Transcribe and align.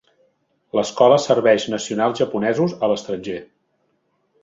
L'escola 0.77 1.19
serveix 1.27 1.69
nacionals 1.75 2.25
japonesos 2.25 2.77
a 2.89 2.93
l'estranger. 2.93 3.41